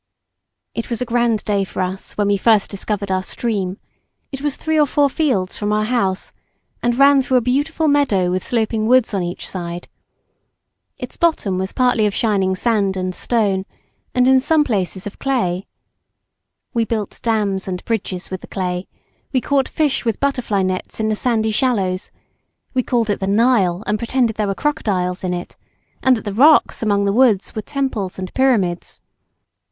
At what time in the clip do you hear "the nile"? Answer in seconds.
23.19-23.83